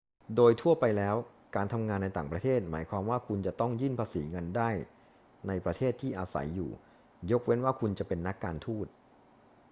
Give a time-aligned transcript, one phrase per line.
[0.35, 1.15] โดยทั่วไปแล้ว
[1.55, 4.69] การทำงานในต่างประเทศหมายความว่าคุณจะต้องยื่นภาษีเงินได้
[5.47, 6.69] ในประเทศที่อาศัยอยู่
[7.31, 8.87] ยกเว้นว่าคุณจะเป็นนักการทูต